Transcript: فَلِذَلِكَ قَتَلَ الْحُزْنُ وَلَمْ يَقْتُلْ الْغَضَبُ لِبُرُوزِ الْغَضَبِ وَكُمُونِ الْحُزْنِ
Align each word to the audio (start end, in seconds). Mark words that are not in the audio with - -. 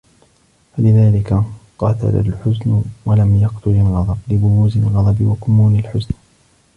فَلِذَلِكَ 0.77 1.43
قَتَلَ 1.79 2.19
الْحُزْنُ 2.27 2.83
وَلَمْ 3.05 3.35
يَقْتُلْ 3.35 3.69
الْغَضَبُ 3.71 4.17
لِبُرُوزِ 4.31 4.77
الْغَضَبِ 4.77 5.21
وَكُمُونِ 5.25 5.75
الْحُزْنِ 5.79 6.15